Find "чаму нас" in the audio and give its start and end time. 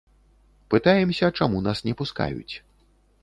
1.39-1.83